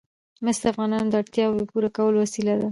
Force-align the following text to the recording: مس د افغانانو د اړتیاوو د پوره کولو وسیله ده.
مس 0.43 0.57
د 0.61 0.65
افغانانو 0.73 1.11
د 1.11 1.15
اړتیاوو 1.21 1.57
د 1.59 1.63
پوره 1.71 1.89
کولو 1.97 2.17
وسیله 2.23 2.53
ده. 2.61 2.67